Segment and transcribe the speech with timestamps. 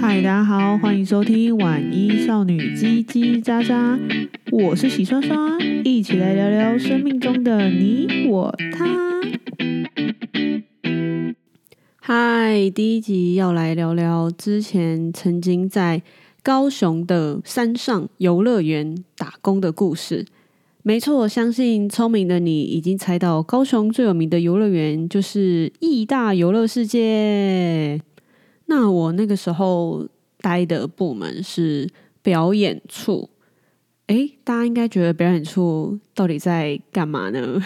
[0.00, 3.98] 嗨，大家好，欢迎收听晚一少女叽叽喳喳，
[4.50, 8.88] 我是洗刷刷，一起来聊聊生命中的你我他。
[11.96, 16.00] 嗨，第一集要来聊聊之前曾经在
[16.42, 20.24] 高雄的山上游乐园打工的故事。
[20.82, 28.00] 没错，我相信聪明的你已经猜到，高雄最有名的游乐园就是义大游乐世界。
[28.70, 30.08] 那我那个时候
[30.38, 31.90] 待的部门是
[32.22, 33.28] 表演处。
[34.06, 37.60] 诶，大家应该觉得表演处到底在干嘛呢？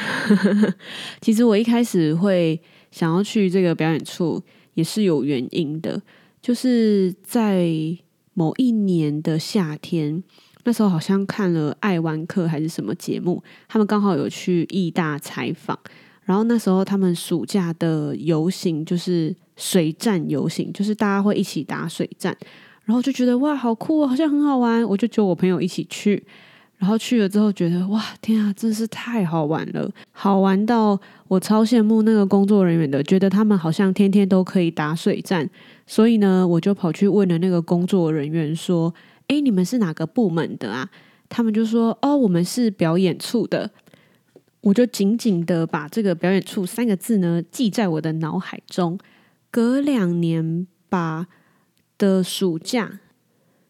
[1.20, 2.58] 其实我一开始会
[2.90, 6.00] 想要去这个表演处，也是有原因的，
[6.40, 7.68] 就是在
[8.32, 10.24] 某一年的夏天。
[10.64, 15.78] 那时候好像看了《爱玩客》还是什么节目，他们刚好有去义大采访，
[16.22, 22.36] 然后那时候他们暑假的游行就是水战游行，就是大家会一起打水战，
[22.84, 26.24] 然后就觉得哇，好酷哦，好像很好玩，我就叫我朋友一起去，
[26.78, 35.48] 然后去了之后觉得哇，天啊，真是太好玩了，好玩到我超羡慕那个工作人员的，觉得他们好像天天都可以打水战，
[35.86, 38.94] 所以呢，我就跑去问了那个工作人员说。
[39.26, 40.86] 哎，你们是哪个部门的啊？
[41.30, 43.70] 他们就说：“哦，我们是表演处的。”
[44.60, 48.98] 我就紧紧的把这个“表演处”三个字呢记在我的脑海中。
[49.54, 51.28] 隔两年吧
[51.96, 52.98] 的暑假，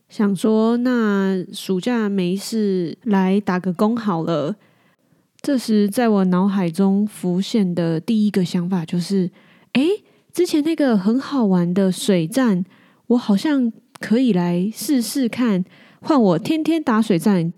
[0.08, 4.56] 想说那暑假没事来打个工好了。
[5.42, 9.30] 这时，在我脑海中浮现的第一个想法就是：
[9.74, 9.82] 哎，
[10.32, 12.64] 之前那个很好玩的水战，
[13.08, 13.70] 我好像。
[14.00, 15.64] 可以来试试看，
[16.00, 17.54] 换我天天打水战，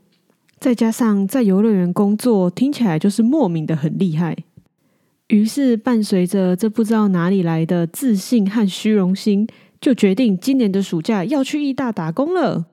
[0.61, 4.37] 再加上在游乐园工作，听起来就是莫名的很厉害。
[5.29, 9.47] 于是伴随着这不知道哪里来的自信和虚荣心，
[9.81, 12.67] 就决定今年的暑假要去义大打工了。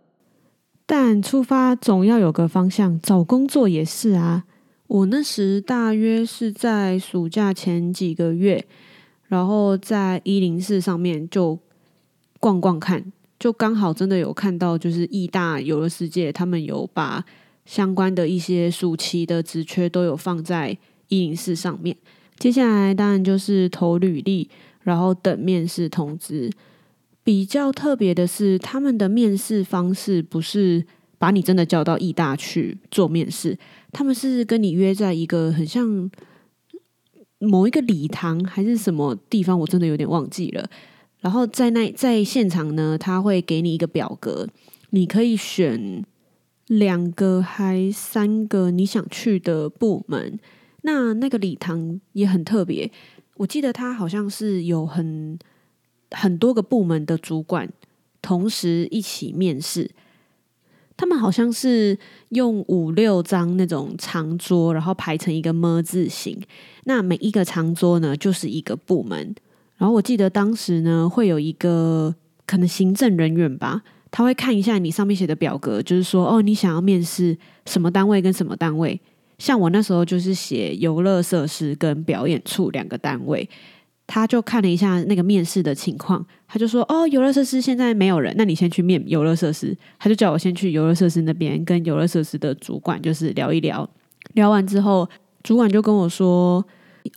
[0.86, 4.44] 但出发总要有个方向，找工作也是啊。
[4.88, 8.64] 我那时大约是在暑假前几个月，
[9.28, 11.58] 然后在一零四上面就
[12.40, 13.12] 逛逛看。
[13.40, 17.26] 就刚好真的有看到，就是义大游乐世界，他们有把
[17.66, 20.78] 相关的一些暑期的职缺都有放在
[21.08, 21.98] 一零四上面。
[22.38, 24.50] 接下来当然就是投履历，
[24.82, 26.52] 然后等面试通知。
[27.24, 30.86] 比较特别的是，他们的面试方式不是
[31.18, 33.58] 把你真的叫到义大去做面试，
[33.94, 36.12] 他们是跟你约在一个很像
[37.40, 40.70] 某一个礼堂还是什么地方，我真的有点忘记了。
[41.22, 44.50] 然后在那在现场呢，他会给你一个表格，
[44.90, 46.04] 你可以选
[46.68, 50.38] 两个还三个你想去的部门。
[50.84, 52.90] 那那个礼堂也很特别，
[53.36, 55.38] 我记得他好像是有很
[56.12, 57.68] 很多个部门的主管
[58.22, 59.92] 同时一起面试。
[60.96, 61.98] 他们好像是
[62.30, 66.40] 用五六张那种长桌，然后排成一个么字形。
[66.84, 69.34] 那每一个长桌呢，就是一个部门。
[69.78, 72.14] 然后我记得当时呢，会有一个
[72.46, 77.36] 可能行政人员吧，他会看一下你上面写的表格，就是说，哦，你想要面试
[77.66, 79.02] 什么单位跟什么单位。
[79.44, 83.50] 像我那时候就是写游乐设施跟表演处两个单位，
[84.08, 89.78] 他就看了一下那个面试的情况，他就说，哦，游乐设施现在没有人，那你先去面游乐设施。
[90.00, 93.86] 他就叫我先去游乐设施那边跟游乐设施的主管就是聊一聊，
[94.36, 95.10] 聊完之后，
[95.44, 96.66] 主管就跟我说。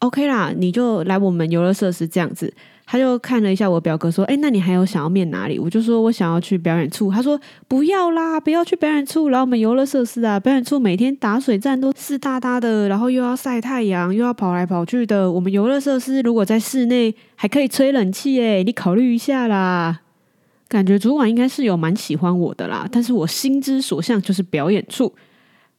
[0.01, 2.53] OK 啦，你就来我们游乐设施这样子。
[2.89, 7.11] 他就看了一下我表哥，说：“哎，那你还有想要面哪里？”我就说我想要去表演处。
[7.11, 10.39] 他说：“不要啦，不要去表演处，然后我们游乐设施啊！
[10.39, 15.31] 表演处每天打水战都湿哒哒的，然后又要晒太阳，又要跑来跑去的。
[15.31, 20.03] 我们游乐设施如果在室内还可以吹冷气，哎，你考虑一下啦。”
[20.69, 25.13] 感觉主管应该是有蛮喜欢我的啦，但是我心之所向就是表演处。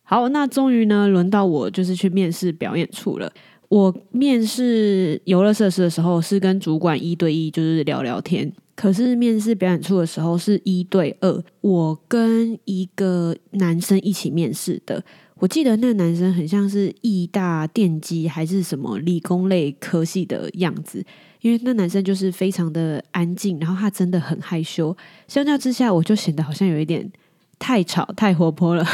[0.03, 3.31] 好，那终于呢，轮到我就是去面试表演处了。
[3.69, 8.51] 我面试游乐设施的时候是跟主管一对一，就是聊聊天。
[8.75, 15.03] 可是面试表演处的时候是一对二，我跟一个男生一起面试的。
[15.40, 21.03] 我记得那男生很像是义大电机还是什么理工类科系的样子，
[21.41, 24.96] 因为那男生就是非常的安静，然后他真的很害羞。
[25.28, 27.11] 相较之下，我就显得好像有一点
[27.59, 28.85] 太吵、太活泼了。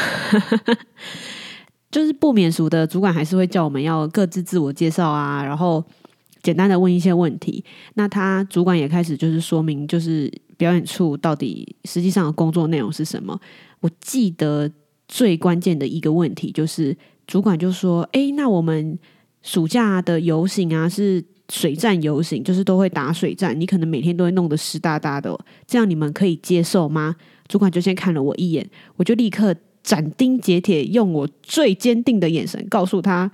[1.93, 5.83] 就是不免俗的主管还是会叫我们要各自自我介绍啊，然后
[6.41, 7.63] 简单的问一些问题。
[7.93, 13.39] 那他主管也开始就是说明，就是表演处到底实际上的工作内容是什么。
[13.79, 14.67] 我记得
[15.07, 16.97] 最关键的一个问题就是，
[17.27, 18.97] 主管就说：“哎，那我们
[19.43, 25.37] 暑假的游行啊，是水战游行，就是都会打水战，你可能每天都会弄得湿哒哒的，
[25.67, 27.15] 这样你们可以接受吗？
[27.47, 29.53] 主管就先看了我一眼，我就立刻
[29.83, 33.29] 斩钉截铁，用我最坚定的眼神告诉他，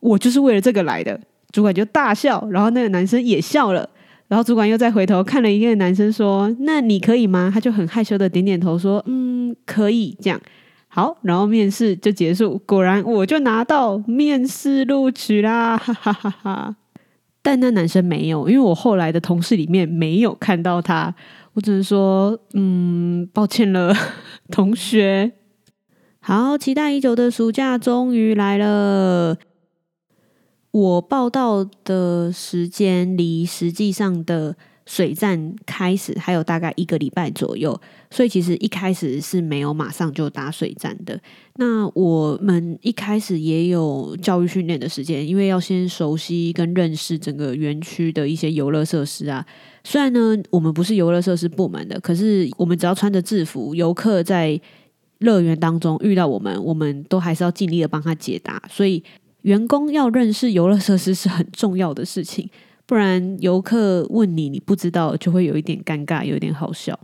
[0.00, 1.20] 我就是为了这个来的。
[1.52, 3.88] 主管就大笑，然后那个男生也笑了。
[4.28, 10.40] 然后主管又再回头看了一个男生，说：“那你可以吗？”他就很害羞的点点头，说：“嗯，可以。”这样
[10.86, 12.56] 好，然后面试就结束。
[12.64, 15.76] 果然，我就拿到面试录取啦！
[15.82, 16.76] 哈哈哈哈。
[17.42, 21.12] 但那男生没有，因为我后来的同事里面没有看到他。
[21.54, 23.92] 我只能说：“嗯，抱歉了，
[24.52, 25.32] 同学。”
[26.22, 29.38] 好，期待已久的暑假终于来了。
[30.70, 37.80] 我报到的时间离实际上的水战开始还有大概一个礼拜左右，
[38.10, 41.18] 所以其实一开始是没有马上就打水战的。
[41.56, 49.44] 那我们一开始也有教育训练的时间，因为要先熟悉跟认识整个园区的一些游乐设施啊。
[49.84, 54.60] 虽然呢，我们不是游乐设施部门的，可是我们只要穿着制服，游客在
[55.20, 59.02] 乐园当中遇到我们，我们都还是要尽力的帮他解答，所以。
[59.42, 62.50] 员工要认识游乐设施是很重要的事情，
[62.84, 67.00] 不然游客问你，你不知道就会有一点尴尬，有一点好笑。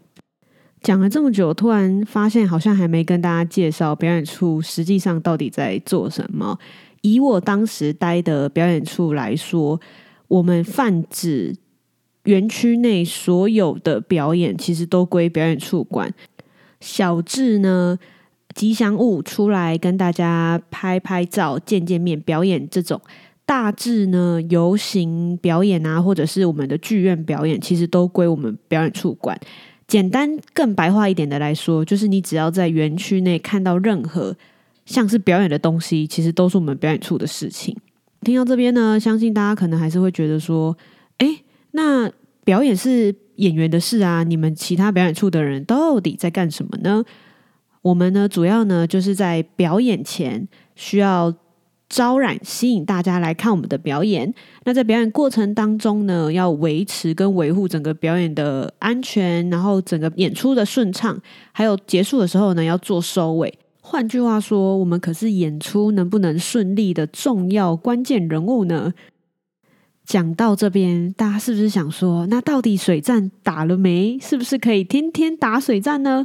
[0.82, 6.58] 讲了这么久，突然发现好像还没跟大家介绍表演处实际上到底在做什么。
[7.00, 9.80] 以我当时待的表演处来说，
[10.28, 11.56] 我们泛指
[12.24, 16.12] 园区内所有的表演，其实都归表演处管。
[16.80, 17.98] 小智呢，
[18.54, 23.00] 吉祥物出来跟大家拍拍照、见见面、表演这种
[23.44, 29.38] 大致呢，游行表演啊，或者是我们的剧院表演，其实都归我们表演处管。
[29.86, 34.36] 简单更白话一点的来说，就是你只要在园区内看到任何
[34.84, 37.76] 像是表演的东西，其实都是我们表演处的事情。
[38.22, 40.76] 听到这边呢，相信大家可能还是会觉得说，
[41.18, 42.10] 诶，那
[42.46, 47.02] 表演是演员的事啊，你们其他表演处的人到底在干什么呢？
[47.82, 50.46] 我们呢，主要呢就是在表演前
[50.76, 51.34] 需要
[51.88, 54.32] 招揽、吸引大家来看我们的表演。
[54.62, 61.20] 那在表演过程当中呢，要维持跟维护整个表演的安全，然后整个演出的顺畅，
[61.50, 63.52] 还有结束的时候呢，要做收尾。
[63.80, 68.94] 换句话说，我们可是演出能不能顺利的重要关键人物呢？
[70.06, 74.16] 讲到这边，大家是不是想说，那到底水战打了没？
[74.20, 76.24] 是不是可以天天打水战呢？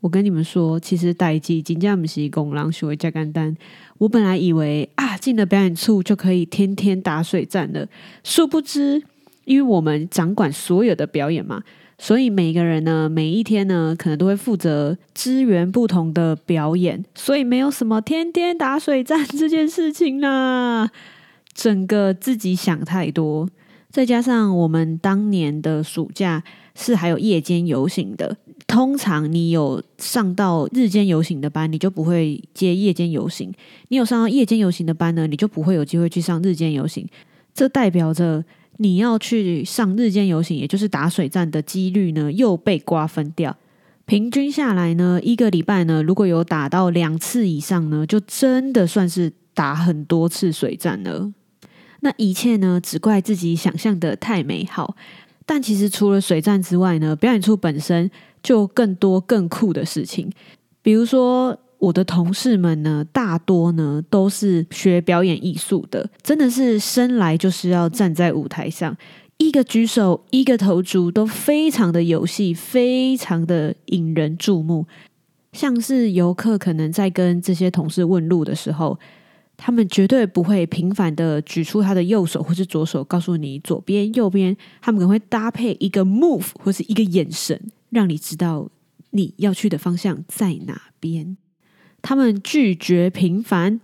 [0.00, 3.56] 我跟你们说，其实代志真的不是公人想的这么简单。
[3.98, 7.86] 我本来以为啊，进了表演处就可以天天打水战了，
[8.24, 9.00] 殊不知，
[9.44, 11.62] 因为我们掌管所有的表演嘛，
[11.98, 20.90] 所以每个人呢，每一天呢，可能都会负责支援不同的表演，所以没有什么天天打水战这件事情啦。
[21.52, 23.48] 整个自己想太多，
[23.90, 26.42] 再加上我们当年的暑假
[26.74, 28.36] 是还有夜间游行的。
[28.66, 33.50] 通常你有上到日间游行的班，你就不会接夜间游行；
[33.88, 37.04] 你有上到夜间游行的班呢，你就不会有机会去上日间游行。
[37.52, 38.44] 这代表着
[38.76, 43.56] 你要去上日间游行，也就是打水战的几率呢，又被瓜分掉。
[44.06, 51.32] 平均下来呢，一个礼拜呢，如果有打到两次以上呢，就真的算是打很多次水战了。
[52.00, 54.96] 那一切呢，只怪自己想象的太美好。
[55.46, 58.10] 但其实除了水战之外呢，表演处本身。
[58.42, 60.30] 就更多更酷的事情，
[60.80, 68.96] 比如说我的同事们呢，大多呢都是学表演艺术的，真的是生来就是要站在舞台上，
[69.36, 74.86] 一个举手，一个投足都非常的有戏，非常的引人注目。
[75.52, 78.98] 像是游客可能在跟这些同事问路的时候，
[79.62, 87.60] 他们绝对不会频繁的举出他的右手或是左手告诉你左边右边，他们可能会搭配一个 move 或是一个眼神。
[87.90, 88.70] 让你知道
[89.10, 91.36] 你要去的方向在哪边。
[92.00, 93.80] 他们拒绝平凡，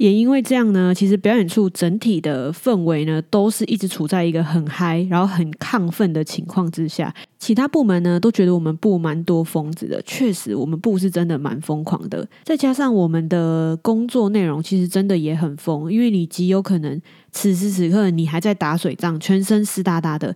[0.00, 7.14] 也因为这样呢，其实表演处整体的氛围呢，都是一直处在一个很嗨，然后很亢奋的情况之下。
[7.38, 10.00] 其他部门呢，都觉得我们部蛮多疯子的。
[10.06, 12.26] 确实，我们部是真的蛮疯狂的。
[12.42, 16.98] 再加上我们的工作内容，其实真的也很疯，因为你极有可能
[17.30, 20.34] 此时此刻你还在打水仗，全身湿哒哒的。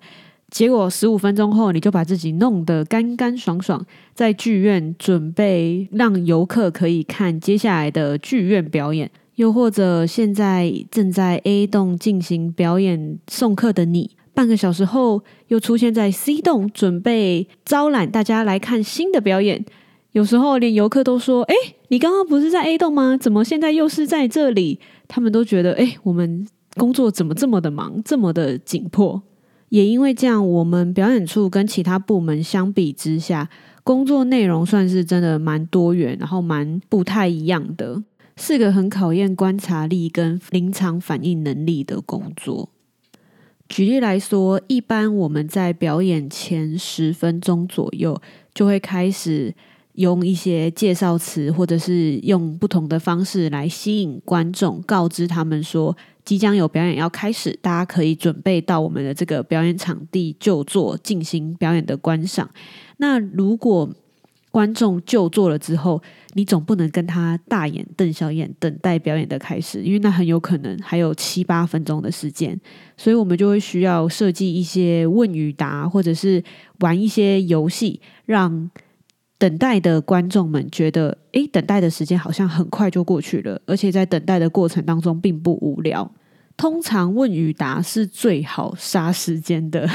[0.51, 19.65] 结果十五分钟后，你就把自己弄得干干爽爽，在剧院准备让游客可以看接下来的剧院表演，又或者现在正在 A 栋进行表演送客的你，半个小时后又出现在 C 栋，准备招揽大家来看新的表演。
[20.13, 21.55] 有时候连游客都说：“哎，
[21.89, 23.17] 你刚刚不是在 A 栋吗？
[23.17, 29.23] 怎么现在又是在这里？”他们都觉得：“哎，我们。”工作怎么这么的忙，这么的紧迫？
[29.69, 33.49] 也因为这样，我们表演处跟其他部门相比之下，
[33.85, 38.03] 工作内容算是真的蛮多元，然后蛮不太一样的，
[38.37, 42.71] 是个很考验观察力跟临场反应能力的工作。
[43.69, 48.21] 举例来说，一般我们在表演前十分钟左右，
[48.53, 49.55] 就会开始
[49.95, 62.51] 用一些介绍词，或者是用不同的方式来吸引观众，告知他们说即将有表演要开始，大家可以准备到我们的这个表演场地就座进行表演的观赏。
[62.99, 63.89] 那如果
[64.55, 66.01] 观众就座了之后，
[66.35, 72.57] 你总不能跟他大眼瞪小眼等待表演的开始，因为那很有可能还有七八分钟的时间，
[72.97, 76.41] 所以我们就会需要设计一些问与答，或者是
[76.79, 78.71] 玩一些游戏，让
[79.39, 86.09] 等待的观众们觉得，诶，等待的时间好像很快就过去了，而且在等待的过程当中并不无聊。
[86.57, 89.91] 通常问与答是最好杀时间的，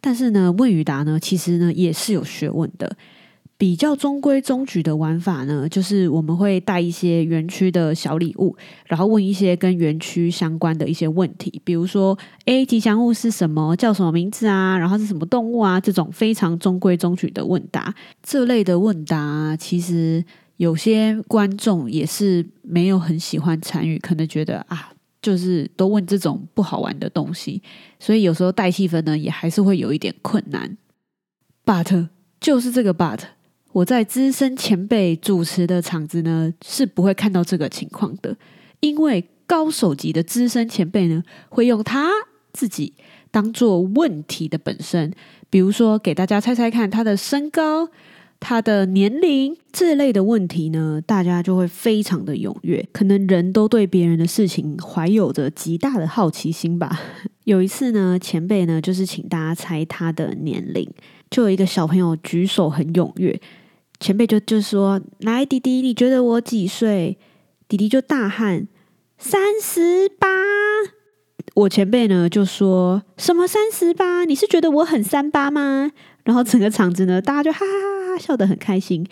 [0.00, 2.96] 但是呢，问与答呢，其实呢也是有学问的。
[3.60, 13.76] 比较中规中矩的玩法呢，就是我们会带一些园区的小礼物，然后问一些跟园区相关的一些问题，比如说，A，吉祥物是什么？
[13.76, 14.78] 叫什么名字啊？
[14.78, 15.78] 然后是什么动物啊？
[15.78, 20.24] 这种非常中规中矩的问答，这类的问答，其实
[20.56, 24.90] 有些观众也是没有很喜欢参与，可能觉得啊，
[25.20, 27.62] 就是都问这种不好玩的东西，
[27.98, 30.78] 所以有时候带气氛呢，也还是会有一点困难。
[31.66, 32.08] But
[32.40, 33.20] 就是这个 But。
[33.72, 38.36] 我在资深前辈主持的场子呢，是不会看到这个情况的，
[38.80, 42.10] 因为高手级的资深前辈呢，会用他
[42.52, 42.94] 自己
[43.30, 45.12] 当做问题的本身，
[45.48, 47.88] 比如说给大家猜猜看他的身高、
[48.40, 57.00] 他的年龄这类的问题呢，大家就会非常的踊跃，可能人都对别人的事情怀有着极大的好奇心吧。
[57.44, 60.88] 有一次呢，前辈呢就是请大家猜他的年龄，
[61.30, 63.40] 就有一个小朋友举手很踊跃。
[64.00, 67.18] 前辈就就说：“来，弟弟，你觉得我几岁？”
[67.68, 68.66] 弟弟就大喊
[69.18, 70.26] ：“三十八！”
[71.54, 74.24] 我前辈呢就说：“什么三十八？
[74.24, 75.92] 你是觉得我很三八吗？”
[76.24, 79.06] 然后整个场子呢，大家就哈哈哈哈笑得很开心。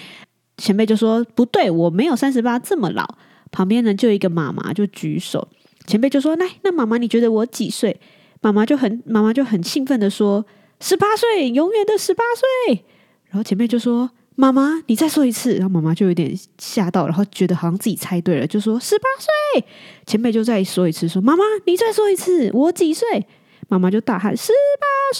[0.56, 3.06] 前辈就说：“不对，我没有三十八这么老。”
[3.52, 5.48] 旁边呢就一个妈妈就举手，
[5.86, 8.00] 前辈就说：“来，那妈妈你觉得我几岁？”
[8.40, 10.46] 妈妈就很妈妈就很兴奋的说
[10.80, 12.84] ：“十八岁，永远的十八岁。”
[13.28, 14.10] 然后前辈就说。
[14.40, 15.54] 妈妈，你再说一次。
[15.54, 19.64] 然后妈妈就有点吓到，然后觉得好像自己猜对了，就说十八岁。
[20.06, 23.26] 前辈就再说一次，说妈妈，你再说一次，我几岁？
[23.66, 25.18] 妈妈就大喊十八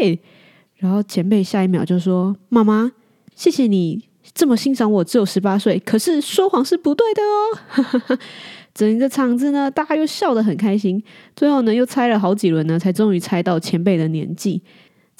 [0.00, 0.20] 岁。
[0.76, 2.92] 然后前辈下一秒就说：“妈妈，
[3.34, 8.18] 谢谢你这么欣赏我，只有十八岁，可是说谎是不对的哦。
[8.72, 11.02] ”整个场子呢，大家又笑得很开心。
[11.34, 14.62] 最后呢，又猜了好几轮呢，才终于猜到前辈的年纪。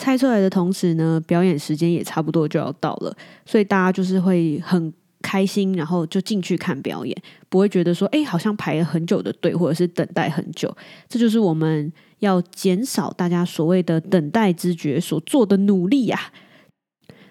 [0.02, 3.16] 猜出来的同时呢，表演时间也差不多就要到了，
[3.47, 4.92] 所以大家就是会很
[5.23, 7.16] 开心，然后就进去看表演，
[7.49, 10.76] 不会觉得说，哎，好像排了很久的队，或者是等待很久。
[11.09, 16.18] 这就是我们要减少大家所谓的等待知觉所做的努力呀。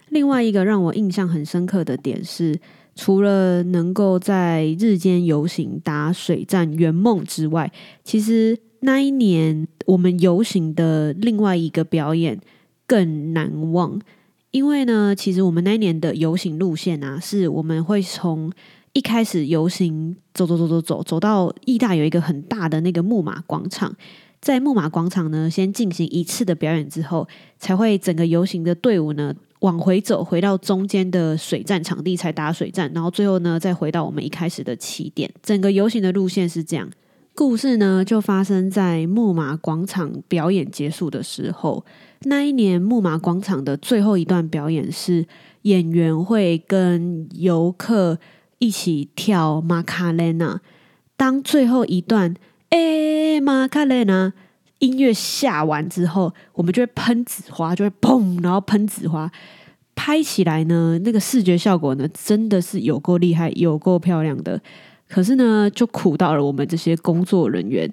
[0.08, 2.58] 另外一个让我印象很深刻的点是，
[2.96, 7.70] 除了能够在日间游行打水战圆梦之外，
[8.06, 12.40] 其实那一年我们游行的另外一个表演。
[12.92, 13.98] 更难忘，
[14.52, 18.52] 因为呢，其实我们那一年的游行路线啊，是我们会从
[18.92, 23.96] 一开始游行走走走走走走到义大有一个很大的那个木马广场，
[24.42, 27.26] 在木马广场呢，先进行一次的表演之后，
[27.58, 35.32] 才会整个游行的队伍呢往回走，回到中间的水战场地才打水战，然后最后呢再回到我们一开始的起点。
[35.42, 36.90] 整个游行的路线是这样，
[37.42, 41.84] 故事呢就发生在木马广场表演结束的时候。
[42.26, 45.26] 那一年木马广场的最后一段表演是
[45.64, 48.20] 演员会跟游客
[48.60, 50.62] 一起跳玛卡雷娜。
[51.18, 52.36] 当最后一段
[52.70, 54.32] 诶玛卡雷娜
[54.78, 59.32] 音乐下完之后，我们就会喷纸花，就会砰，然后喷纸花，
[59.96, 64.62] 拍起来呢，那个视觉效果呢，真的是有够厉害，有够漂亮的。
[65.12, 67.92] 可是呢，就苦到了我们这些工作人员。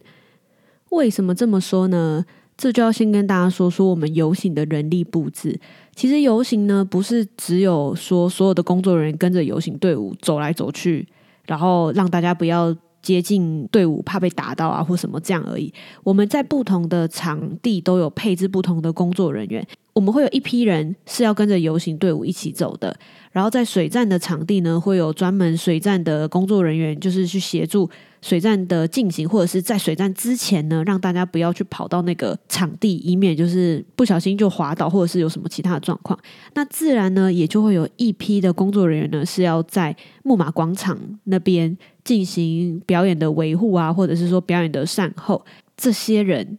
[0.90, 2.24] 为什么这么说呢？
[2.56, 5.60] 这就要先跟大家说说我们游行的人力布置。
[5.94, 11.06] 其实游行呢，不是只有说所有的工作人员跟着游行队伍走来走去，
[11.46, 15.72] 然后让大家不要接近队伍，怕被打到啊或什么这样而已。
[16.02, 22.96] 我们在不同的场地都有配置不同的工作人员，我们会有一批人是要跟着游行队伍一起走的，
[23.32, 27.88] 然后在水站的场地呢，会有专门水站的工作人员，就是去协助
[28.20, 36.18] 水站的进行，或者是在水站之前呢，让大家不要去跑到那个场地，以免就是不小心就滑倒，或者是有什么其他的状况。
[36.54, 45.44] 那自然呢，也就会有一批的工作人员呢，是要在木马广场那边进行表演的维护啊，或者是说表演的善后。
[45.76, 46.58] 这些人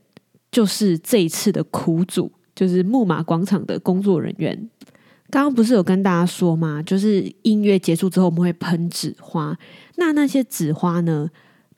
[0.51, 2.31] 就是这一次的苦主。
[2.55, 4.69] 就是木马广场的工作人员，
[5.29, 6.83] 刚刚不是有跟大家说吗？
[6.83, 9.57] 就是音乐结束之后，我们会喷纸花。
[9.95, 11.29] 那那些纸花呢？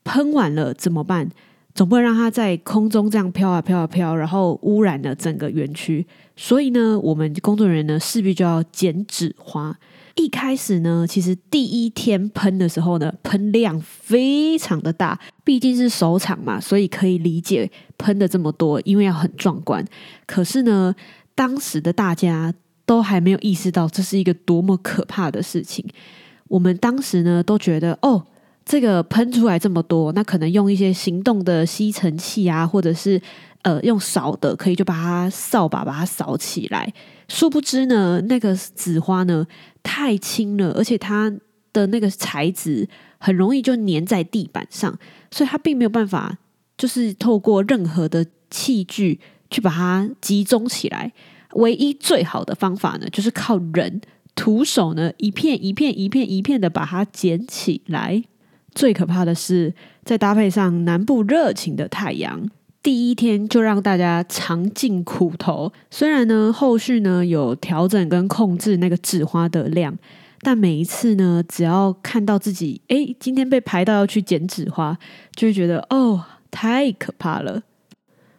[0.03, 1.29] 喷完了怎么办？
[1.73, 6.05] 总不能让它在空中这样飘啊飘啊飘，然后污染了整个园区。
[6.35, 9.73] 所以呢，我们工作人员呢，势必就要剪纸花。
[10.15, 19.83] 一开始呢，其实第一天喷的时候呢，喷量非常的大，毕竟是首场嘛，所以可以理解喷的这么多，因为要很壮观。
[20.27, 20.93] 可是呢，
[21.33, 22.53] 当时的大家
[22.85, 25.85] 都还没有意识到这是一个多么可怕的事情。
[26.49, 28.21] 我们当时呢，都觉得哦，
[28.71, 33.21] 这个喷出来这么多，那可能用一些行动的吸尘器啊，或者是
[33.63, 36.89] 呃用扫的，可以就把它扫把把它扫起来。
[37.27, 39.45] 殊不知呢，那个纸花呢
[39.83, 41.29] 太轻了，而且它
[41.73, 42.87] 的那个材质
[43.17, 44.97] 很容易就粘在地板上，
[45.31, 46.37] 所以它并没有办法，
[46.77, 51.11] 就是透过任何的器具去把它集中起来。
[51.55, 53.99] 唯一最好的方法呢，就是靠人
[54.33, 58.23] 徒手呢一片一片一片一片的把它捡起来。
[58.73, 59.73] 最可怕的是，
[60.03, 62.49] 再搭配上南部热情的太阳。
[62.83, 69.95] 第一天就让大家尝尽苦头，虽然呢后续呢有调整跟控制那个纸花的量，
[70.41, 74.97] 但每一次呢只要看到自己诶今天被排到要去捡纸花，
[75.35, 77.61] 就会觉得哦太可怕了。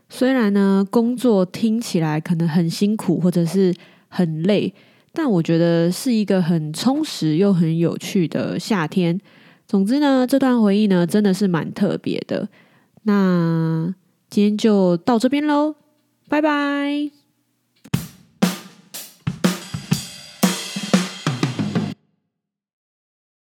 [0.09, 3.73] 虽然呢工作听起来可能很辛苦或者是
[4.09, 4.75] 很累，
[5.13, 9.21] 但我觉得是一个很充实又很有趣的夏天。
[9.73, 12.47] 总之呢这段回忆呢真的是蛮特别的。
[13.05, 13.95] 那。
[14.33, 15.75] 今天就到这边喽，
[16.27, 17.22] 拜拜。